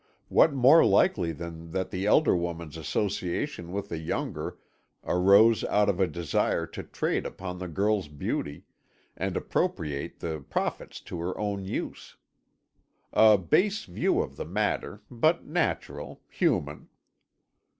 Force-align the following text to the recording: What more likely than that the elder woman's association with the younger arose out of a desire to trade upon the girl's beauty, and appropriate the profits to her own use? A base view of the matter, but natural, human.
What 0.29 0.51
more 0.51 0.83
likely 0.83 1.31
than 1.31 1.69
that 1.73 1.91
the 1.91 2.07
elder 2.07 2.35
woman's 2.35 2.75
association 2.75 3.71
with 3.71 3.89
the 3.89 3.99
younger 3.99 4.57
arose 5.03 5.63
out 5.65 5.89
of 5.89 5.99
a 5.99 6.07
desire 6.07 6.65
to 6.73 6.81
trade 6.81 7.23
upon 7.23 7.59
the 7.59 7.67
girl's 7.67 8.07
beauty, 8.07 8.63
and 9.15 9.37
appropriate 9.37 10.19
the 10.19 10.39
profits 10.49 11.01
to 11.01 11.19
her 11.19 11.37
own 11.37 11.65
use? 11.65 12.17
A 13.13 13.37
base 13.37 13.83
view 13.85 14.21
of 14.21 14.37
the 14.37 14.45
matter, 14.45 15.03
but 15.11 15.45
natural, 15.45 16.23
human. 16.31 16.89